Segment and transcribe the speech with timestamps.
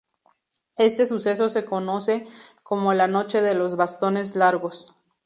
[0.77, 2.25] Este suceso se conoce
[2.63, 4.95] como "la noche de los bastones largos".